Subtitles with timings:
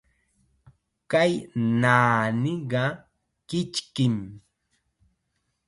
[1.11, 1.31] Kay
[1.81, 2.83] naaniqa
[3.49, 4.15] kichkim.